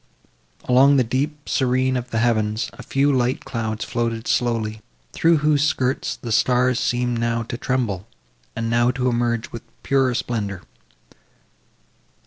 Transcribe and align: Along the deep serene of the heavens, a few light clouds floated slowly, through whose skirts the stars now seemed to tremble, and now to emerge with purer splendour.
Along 0.63 0.97
the 0.97 1.03
deep 1.03 1.47
serene 1.47 1.95
of 1.95 2.09
the 2.09 2.17
heavens, 2.17 2.71
a 2.73 2.81
few 2.81 3.13
light 3.15 3.45
clouds 3.45 3.85
floated 3.85 4.27
slowly, 4.27 4.81
through 5.13 5.37
whose 5.45 5.63
skirts 5.63 6.15
the 6.15 6.31
stars 6.31 6.79
now 6.79 6.81
seemed 6.81 7.49
to 7.49 7.57
tremble, 7.59 8.07
and 8.55 8.67
now 8.67 8.89
to 8.89 9.09
emerge 9.09 9.51
with 9.51 9.61
purer 9.83 10.15
splendour. 10.15 10.63